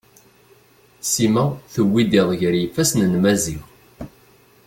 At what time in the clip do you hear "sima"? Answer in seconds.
1.11-1.43